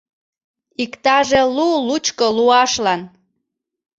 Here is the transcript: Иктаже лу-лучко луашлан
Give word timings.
Иктаже 0.83 1.41
лу-лучко 1.55 2.27
луашлан 2.35 3.01